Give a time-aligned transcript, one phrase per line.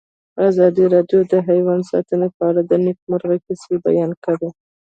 [0.49, 4.49] ازادي راډیو د حیوان ساتنه په اړه د نېکمرغۍ کیسې بیان کړې.